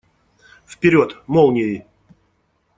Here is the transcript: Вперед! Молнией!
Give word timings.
Вперед! 0.65 1.17
Молнией! 1.27 1.85